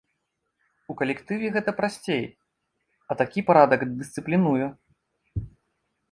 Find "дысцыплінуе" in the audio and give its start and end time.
3.99-4.65